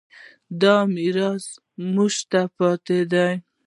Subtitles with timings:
[0.61, 1.45] دا میراث
[1.93, 3.29] موږ ته پاتې دی.